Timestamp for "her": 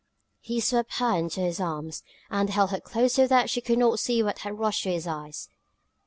0.97-1.15, 2.71-2.77